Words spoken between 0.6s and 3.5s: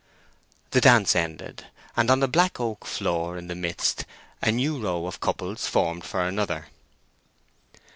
The dance ended, and on the black oak floor in